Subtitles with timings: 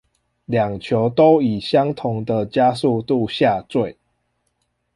[0.45, 3.97] 兩球都以相同的加速度下墜